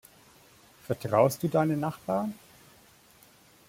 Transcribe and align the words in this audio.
Vertraust 0.87 1.43
du 1.43 1.47
deinen 1.47 1.79
Nachbarn? 1.79 2.33